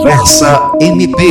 [0.00, 1.22] Conversa MP.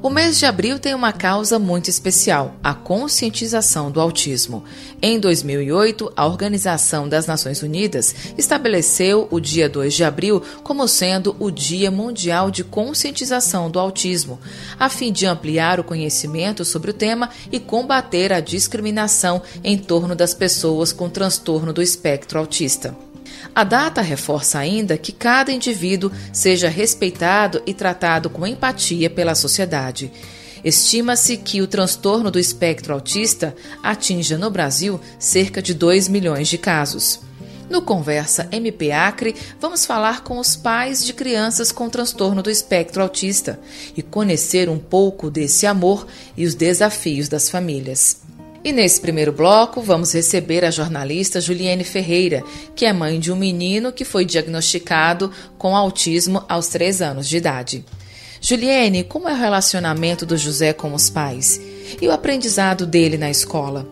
[0.00, 4.62] O mês de abril tem uma causa muito especial, a conscientização do autismo.
[5.02, 11.34] Em 2008, a Organização das Nações Unidas estabeleceu o dia 2 de abril como sendo
[11.40, 14.38] o Dia Mundial de Conscientização do Autismo,
[14.78, 20.14] a fim de ampliar o conhecimento sobre o tema e combater a discriminação em torno
[20.14, 22.96] das pessoas com transtorno do espectro autista.
[23.54, 30.10] A data reforça ainda que cada indivíduo seja respeitado e tratado com empatia pela sociedade.
[30.64, 36.56] Estima-se que o transtorno do espectro autista atinja no Brasil cerca de 2 milhões de
[36.56, 37.20] casos.
[37.68, 43.02] No Conversa MP Acre, vamos falar com os pais de crianças com transtorno do espectro
[43.02, 43.58] autista
[43.96, 46.06] e conhecer um pouco desse amor
[46.36, 48.22] e os desafios das famílias.
[48.64, 52.42] E nesse primeiro bloco, vamos receber a jornalista Juliane Ferreira,
[52.74, 57.36] que é mãe de um menino que foi diagnosticado com autismo aos três anos de
[57.36, 57.84] idade.
[58.40, 61.60] Juliane, como é o relacionamento do José com os pais
[62.00, 63.86] e o aprendizado dele na escola?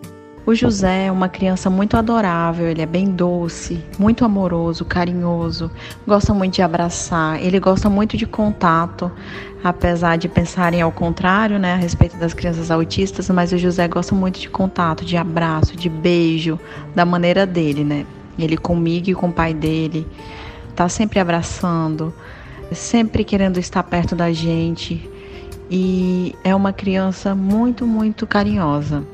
[0.44, 5.70] O José é uma criança muito adorável, ele é bem doce, muito amoroso, carinhoso,
[6.04, 9.08] gosta muito de abraçar, ele gosta muito de contato,
[9.62, 14.16] apesar de pensarem ao contrário, né, a respeito das crianças autistas, mas o José gosta
[14.16, 16.58] muito de contato, de abraço, de beijo,
[16.92, 18.04] da maneira dele, né?
[18.36, 20.04] Ele comigo e com o pai dele,
[20.74, 22.12] tá sempre abraçando,
[22.72, 25.08] sempre querendo estar perto da gente
[25.70, 29.04] e é uma criança muito, muito carinhosa.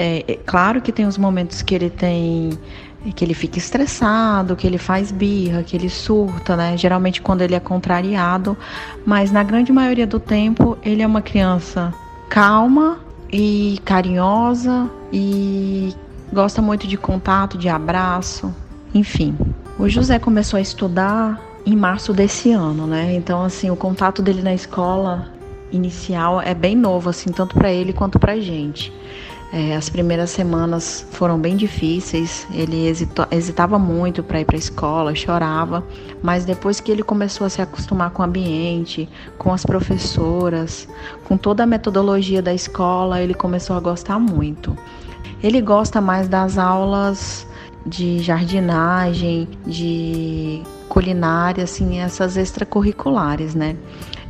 [0.00, 2.50] É, é, claro que tem os momentos que ele tem
[3.16, 6.76] que ele fica estressado, que ele faz birra, que ele surta, né?
[6.76, 8.56] Geralmente quando ele é contrariado,
[9.04, 11.92] mas na grande maioria do tempo ele é uma criança
[12.28, 13.00] calma
[13.32, 15.92] e carinhosa e
[16.32, 18.54] gosta muito de contato, de abraço,
[18.94, 19.36] enfim.
[19.76, 23.14] O José começou a estudar em março desse ano, né?
[23.14, 25.28] Então assim, o contato dele na escola
[25.72, 28.92] inicial é bem novo assim, tanto para ele quanto para gente.
[29.50, 32.86] É, as primeiras semanas foram bem difíceis, ele
[33.30, 35.82] hesitava muito para ir para a escola, chorava,
[36.22, 40.86] mas depois que ele começou a se acostumar com o ambiente, com as professoras,
[41.24, 44.76] com toda a metodologia da escola, ele começou a gostar muito.
[45.42, 47.46] Ele gosta mais das aulas
[47.86, 53.76] de jardinagem, de culinária, assim, essas extracurriculares, né?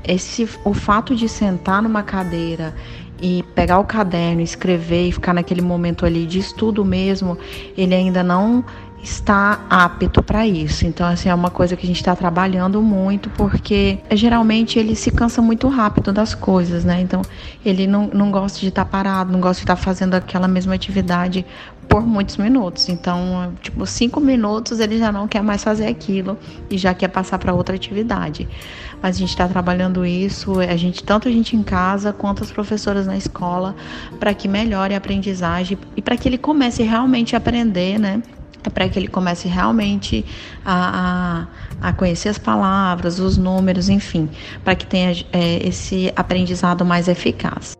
[0.04, 2.72] Esse, o fato de sentar numa cadeira
[3.20, 7.36] e pegar o caderno, escrever e ficar naquele momento ali de estudo mesmo,
[7.76, 8.64] ele ainda não
[9.02, 10.86] está apto para isso.
[10.86, 15.10] Então, assim, é uma coisa que a gente está trabalhando muito, porque geralmente ele se
[15.10, 17.00] cansa muito rápido das coisas, né?
[17.00, 17.22] Então,
[17.64, 20.48] ele não, não gosta de estar tá parado, não gosta de estar tá fazendo aquela
[20.48, 21.44] mesma atividade
[21.88, 22.88] por muitos minutos.
[22.88, 26.36] Então, tipo, cinco minutos ele já não quer mais fazer aquilo
[26.70, 28.46] e já quer passar para outra atividade.
[29.00, 32.50] Mas a gente está trabalhando isso, a gente tanto a gente em casa quanto as
[32.50, 33.74] professoras na escola,
[34.20, 38.22] para que melhore a aprendizagem e para que ele comece realmente a aprender, né?
[38.74, 40.24] Para que ele comece realmente
[40.64, 41.46] a,
[41.80, 44.28] a, a, conhecer as palavras, os números, enfim,
[44.64, 47.76] para que tenha é, esse aprendizado mais eficaz.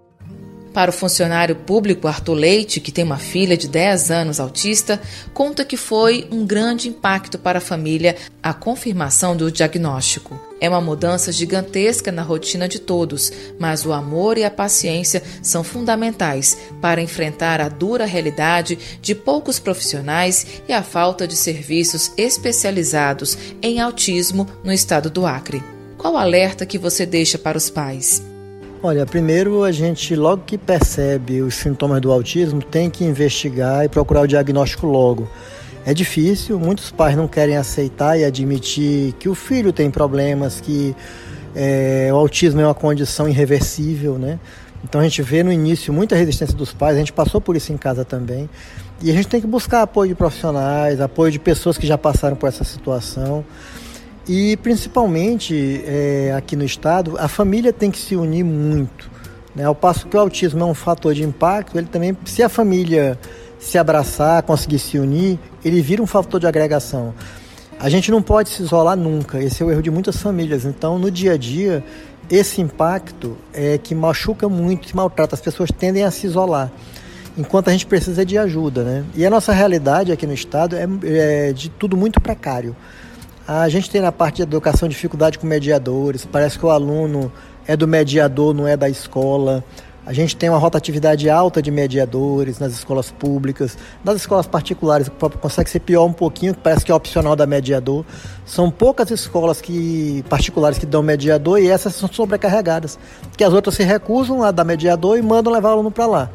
[0.73, 5.01] Para o funcionário público Arthur Leite, que tem uma filha de 10 anos autista,
[5.35, 10.48] conta que foi um grande impacto para a família a confirmação do diagnóstico.
[10.61, 15.63] É uma mudança gigantesca na rotina de todos, mas o amor e a paciência são
[15.63, 23.39] fundamentais para enfrentar a dura realidade de poucos profissionais e a falta de serviços especializados
[23.63, 25.63] em autismo no estado do Acre.
[25.97, 28.23] Qual alerta que você deixa para os pais?
[28.81, 33.89] Olha, primeiro a gente, logo que percebe os sintomas do autismo, tem que investigar e
[33.89, 35.29] procurar o diagnóstico logo.
[35.89, 40.95] É difícil, muitos pais não querem aceitar e admitir que o filho tem problemas, que
[41.57, 44.39] é, o autismo é uma condição irreversível, né?
[44.85, 47.73] Então a gente vê no início muita resistência dos pais, a gente passou por isso
[47.73, 48.51] em casa também.
[49.01, 52.37] E a gente tem que buscar apoio de profissionais, apoio de pessoas que já passaram
[52.37, 53.43] por essa situação.
[54.29, 59.11] E principalmente é, aqui no estado, a família tem que se unir muito.
[59.57, 59.65] Né?
[59.65, 63.19] Ao passo que o autismo é um fator de impacto, ele também, se a família
[63.59, 67.15] se abraçar, conseguir se unir, ele vira um fator de agregação.
[67.81, 70.65] A gente não pode se isolar nunca, esse é o erro de muitas famílias.
[70.65, 71.85] Então, no dia a dia,
[72.31, 76.71] esse impacto é que machuca muito, maltrata, as pessoas tendem a se isolar.
[77.37, 79.05] Enquanto a gente precisa de ajuda, né?
[79.15, 82.75] E a nossa realidade aqui no estado é, é de tudo muito precário.
[83.47, 87.33] A gente tem na parte de educação dificuldade com mediadores, parece que o aluno
[87.67, 89.65] é do mediador, não é da escola.
[90.09, 95.69] A gente tem uma rotatividade alta de mediadores nas escolas públicas, nas escolas particulares consegue
[95.69, 98.07] ser pior um pouquinho, parece que é opcional da mediador.
[98.47, 102.99] São poucas escolas que particulares que dão mediador e essas são sobrecarregadas,
[103.37, 106.31] que as outras se recusam a dar mediador e mandam levar o aluno para lá.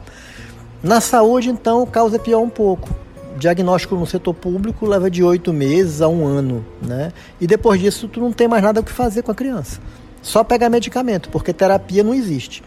[0.83, 2.91] Na saúde, então, o caos é pior um pouco.
[3.39, 7.11] Diagnóstico no setor público leva de oito meses a um ano, né?
[7.41, 9.79] E depois disso, tu não tem mais nada o que fazer com a criança.
[10.21, 12.63] Só pegar medicamento, porque terapia não existe.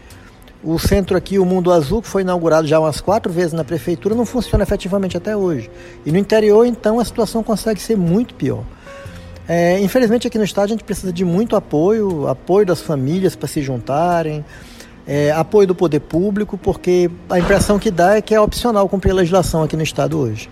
[0.63, 4.15] O centro aqui, o Mundo Azul, que foi inaugurado já umas quatro vezes na prefeitura,
[4.15, 5.69] não funciona efetivamente até hoje.
[6.05, 8.63] E no interior, então, a situação consegue ser muito pior.
[9.47, 13.47] É, infelizmente, aqui no estado, a gente precisa de muito apoio apoio das famílias para
[13.47, 14.43] se juntarem,
[15.07, 19.11] é, apoio do poder público, porque a impressão que dá é que é opcional cumprir
[19.11, 20.49] a legislação aqui no estado hoje.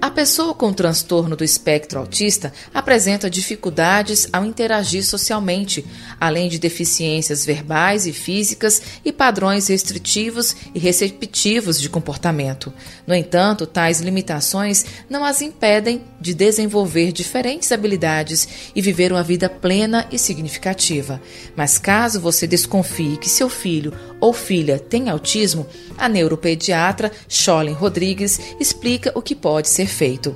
[0.00, 5.84] A pessoa com transtorno do espectro autista apresenta dificuldades ao interagir socialmente,
[6.20, 12.72] além de deficiências verbais e físicas e padrões restritivos e receptivos de comportamento.
[13.08, 19.48] No entanto, tais limitações não as impedem de desenvolver diferentes habilidades e viver uma vida
[19.48, 21.20] plena e significativa.
[21.56, 25.66] Mas caso você desconfie que seu filho ou filha tem autismo,
[25.96, 30.34] a neuropediatra Sholin Rodrigues explica o que pode ser feito.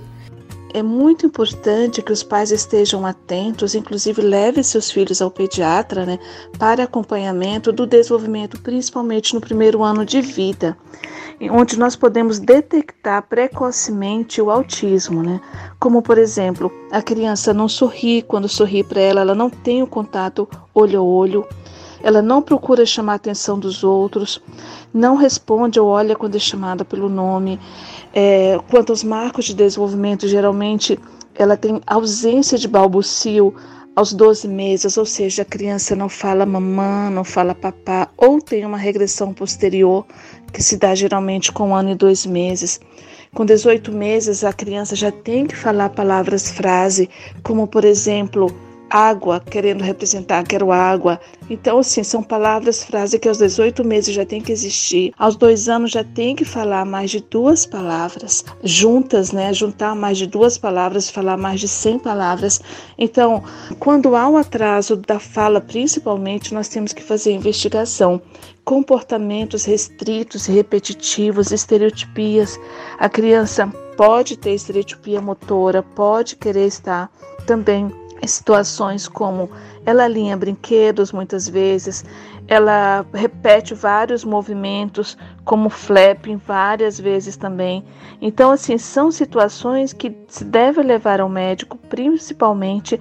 [0.74, 6.18] É muito importante que os pais estejam atentos, inclusive leve seus filhos ao pediatra, né,
[6.58, 10.74] para acompanhamento do desenvolvimento, principalmente no primeiro ano de vida,
[11.50, 15.42] onde nós podemos detectar precocemente o autismo, né?
[15.78, 19.86] Como por exemplo, a criança não sorri, quando sorri para ela, ela não tem o
[19.86, 21.46] contato olho a olho,
[22.02, 24.42] ela não procura chamar a atenção dos outros,
[24.92, 27.60] não responde ou olha quando é chamada pelo nome.
[28.12, 30.98] É, quanto aos marcos de desenvolvimento, geralmente
[31.34, 33.54] ela tem ausência de balbucio
[33.94, 38.64] aos 12 meses, ou seja, a criança não fala mamã, não fala papá, ou tem
[38.64, 40.06] uma regressão posterior,
[40.52, 42.80] que se dá geralmente com um ano e dois meses.
[43.34, 47.08] Com 18 meses, a criança já tem que falar palavras frase,
[47.42, 48.54] como por exemplo,
[48.92, 51.18] água, querendo representar quero água.
[51.48, 55.14] Então, assim, são palavras, frases que aos 18 meses já tem que existir.
[55.18, 59.52] Aos dois anos já tem que falar mais de duas palavras juntas, né?
[59.54, 62.60] Juntar mais de duas palavras, falar mais de 100 palavras.
[62.98, 63.42] Então,
[63.78, 68.20] quando há um atraso da fala, principalmente, nós temos que fazer investigação
[68.64, 72.60] comportamentos restritos repetitivos, estereotipias.
[72.98, 73.66] A criança
[73.96, 77.10] pode ter estereotipia motora, pode querer estar
[77.46, 77.90] também
[78.26, 79.50] situações como
[79.84, 82.04] ela alinha brinquedos muitas vezes,
[82.46, 87.84] ela repete vários movimentos, como flapping várias vezes também.
[88.20, 93.00] Então, assim, são situações que se deve levar ao médico, principalmente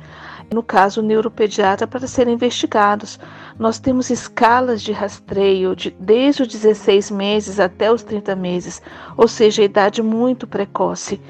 [0.53, 3.17] no caso neuropediatra, para serem investigados.
[3.57, 8.81] Nós temos escalas de rastreio de, desde os 16 meses até os 30 meses,
[9.15, 11.21] ou seja, a idade muito precoce.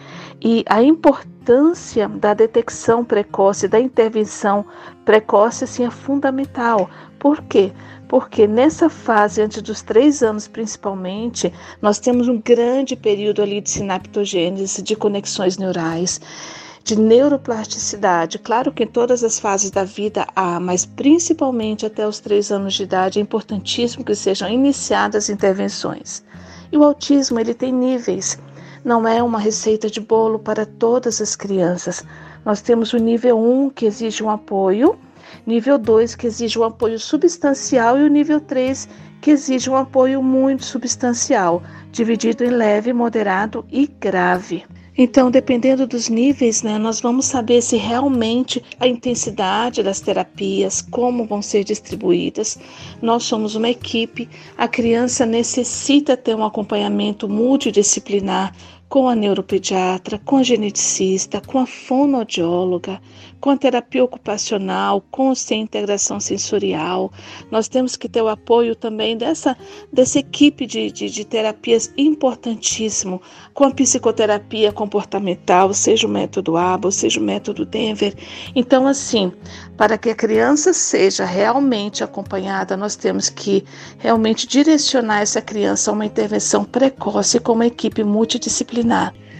[0.41, 4.65] E a importância da detecção precoce, da intervenção
[5.05, 6.89] precoce, assim, é fundamental.
[7.19, 7.71] Por quê?
[8.07, 13.69] Porque nessa fase, antes dos três anos principalmente, nós temos um grande período ali de
[13.69, 16.19] sinaptogênese, de conexões neurais
[16.83, 18.39] de neuroplasticidade.
[18.39, 22.73] Claro que em todas as fases da vida há, mas principalmente até os três anos
[22.73, 26.23] de idade é importantíssimo que sejam iniciadas intervenções.
[26.71, 28.39] E o autismo ele tem níveis
[28.83, 32.03] não é uma receita de bolo para todas as crianças.
[32.43, 34.97] Nós temos o nível 1, que exige um apoio,
[35.45, 38.89] nível 2, que exige um apoio substancial, e o nível 3,
[39.21, 44.65] que exige um apoio muito substancial, dividido em leve, moderado e grave.
[44.97, 51.25] Então, dependendo dos níveis, né, nós vamos saber se realmente a intensidade das terapias, como
[51.25, 52.59] vão ser distribuídas.
[53.01, 58.53] Nós somos uma equipe, a criança necessita ter um acompanhamento multidisciplinar
[58.91, 62.99] com a neuropediatra, com a geneticista, com a fonoaudióloga,
[63.39, 67.09] com a terapia ocupacional, com a integração sensorial.
[67.49, 69.57] Nós temos que ter o apoio também dessa,
[69.93, 73.21] dessa equipe de, de, de terapias importantíssimo,
[73.53, 78.13] com a psicoterapia comportamental, seja o método ABA, seja o método Denver.
[78.53, 79.31] Então, assim,
[79.77, 83.63] para que a criança seja realmente acompanhada, nós temos que
[83.99, 88.80] realmente direcionar essa criança a uma intervenção precoce com uma equipe multidisciplinar.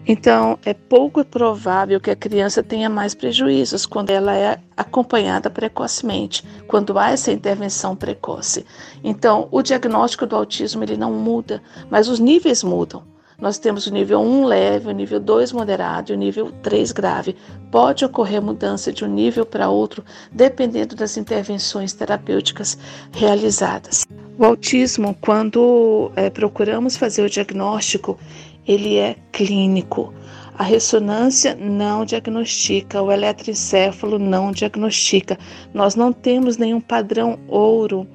[0.07, 6.43] Então, é pouco provável que a criança tenha mais prejuízos quando ela é acompanhada precocemente,
[6.67, 8.65] quando há essa intervenção precoce.
[9.03, 13.03] Então, o diagnóstico do autismo ele não muda, mas os níveis mudam.
[13.41, 17.35] Nós temos o nível 1 leve, o nível 2 moderado e o nível 3 grave.
[17.71, 22.77] Pode ocorrer mudança de um nível para outro, dependendo das intervenções terapêuticas
[23.11, 24.05] realizadas.
[24.37, 28.19] O autismo, quando é, procuramos fazer o diagnóstico,
[28.67, 30.13] ele é clínico.
[30.57, 35.37] A ressonância não diagnostica, o eletroencefalo não diagnostica.
[35.73, 38.07] Nós não temos nenhum padrão ouro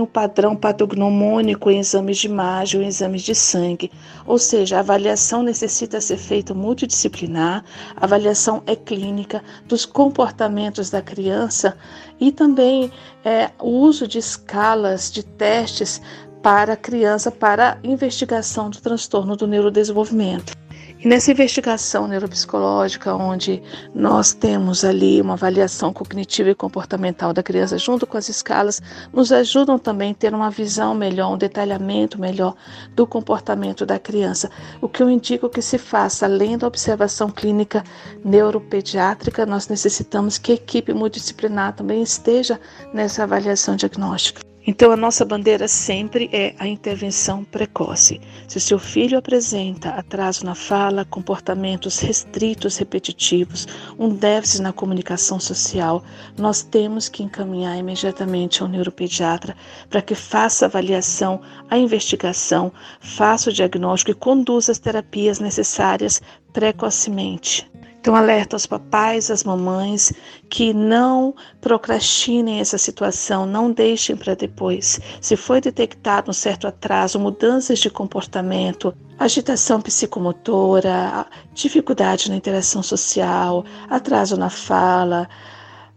[0.00, 3.90] o padrão patognomônico em exames de imagem ou exames de sangue.
[4.26, 7.64] Ou seja, a avaliação necessita ser feita multidisciplinar,
[7.96, 11.74] a avaliação é clínica dos comportamentos da criança
[12.20, 12.90] e também
[13.24, 16.02] é, o uso de escalas de testes
[16.42, 20.52] para a criança para investigação do transtorno do neurodesenvolvimento.
[20.98, 23.60] E nessa investigação neuropsicológica, onde
[23.92, 28.80] nós temos ali uma avaliação cognitiva e comportamental da criança junto com as escalas,
[29.12, 32.54] nos ajudam também a ter uma visão melhor, um detalhamento melhor
[32.94, 34.48] do comportamento da criança.
[34.80, 37.82] O que eu indico que se faça, além da observação clínica
[38.24, 42.60] neuropediátrica, nós necessitamos que a equipe multidisciplinar também esteja
[42.94, 44.51] nessa avaliação diagnóstica.
[44.64, 48.20] Então, a nossa bandeira sempre é a intervenção precoce.
[48.46, 53.66] Se o seu filho apresenta atraso na fala, comportamentos restritos, repetitivos,
[53.98, 56.04] um déficit na comunicação social,
[56.38, 59.56] nós temos que encaminhar imediatamente ao neuropediatra
[59.90, 66.22] para que faça a avaliação, a investigação, faça o diagnóstico e conduza as terapias necessárias
[66.52, 67.68] precocemente.
[68.02, 70.12] Então, alerta aos papais, às mamães,
[70.50, 74.98] que não procrastinem essa situação, não deixem para depois.
[75.20, 83.64] Se foi detectado um certo atraso, mudanças de comportamento, agitação psicomotora, dificuldade na interação social,
[83.88, 85.28] atraso na fala,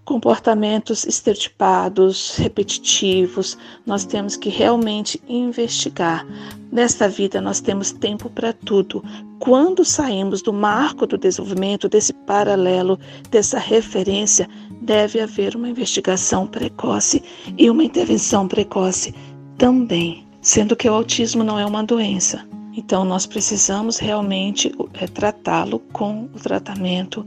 [0.06, 6.26] comportamentos estereotipados, repetitivos, nós temos que realmente investigar.
[6.72, 9.04] Nesta vida, nós temos tempo para tudo.
[9.40, 13.00] Quando saímos do marco do desenvolvimento, desse paralelo,
[13.32, 14.48] dessa referência,
[14.80, 17.24] deve haver uma investigação precoce
[17.58, 19.14] e uma intervenção precoce
[19.58, 22.48] também, sendo que o autismo não é uma doença.
[22.78, 27.26] Então, nós precisamos realmente é, tratá-lo com o tratamento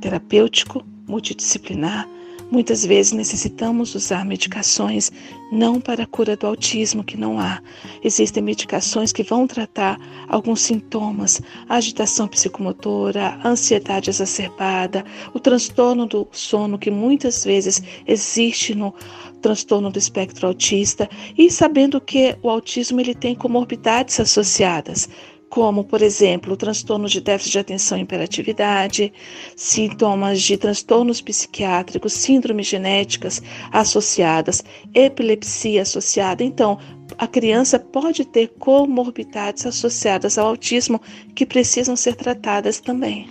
[0.00, 2.08] terapêutico multidisciplinar
[2.50, 5.10] Muitas vezes necessitamos usar medicações
[5.50, 7.60] não para a cura do autismo, que não há.
[8.04, 9.98] Existem medicações que vão tratar
[10.28, 17.82] alguns sintomas, a agitação psicomotora, a ansiedade exacerbada, o transtorno do sono, que muitas vezes
[18.06, 18.94] existe no
[19.42, 25.08] transtorno do espectro autista, e sabendo que o autismo ele tem comorbidades associadas
[25.48, 29.12] como, por exemplo, transtorno de déficit de atenção e hiperatividade,
[29.54, 34.62] sintomas de transtornos psiquiátricos, síndromes genéticas associadas,
[34.94, 36.42] epilepsia associada.
[36.42, 36.78] Então,
[37.16, 41.00] a criança pode ter comorbidades associadas ao autismo
[41.34, 43.28] que precisam ser tratadas também.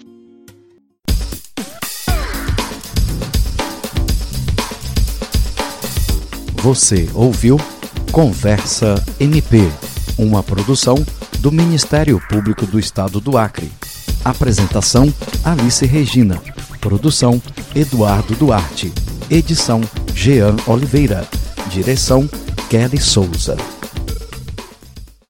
[6.55, 7.57] Você ouviu
[8.11, 9.57] Conversa MP,
[10.17, 10.95] uma produção
[11.39, 13.71] do Ministério Público do Estado do Acre.
[14.23, 15.13] Apresentação:
[15.43, 16.41] Alice Regina.
[16.79, 17.41] Produção:
[17.75, 18.91] Eduardo Duarte.
[19.29, 19.81] Edição:
[20.13, 21.27] Jean Oliveira.
[21.69, 22.29] Direção:
[22.69, 23.57] Kelly Souza.